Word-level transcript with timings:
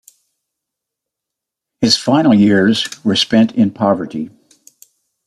His 1.79 1.95
final 1.95 2.33
years 2.33 2.89
were 3.05 3.15
spent 3.15 3.51
in 3.51 3.69
poverty. 3.69 4.31